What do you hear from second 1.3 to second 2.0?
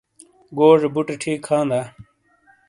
ھا دا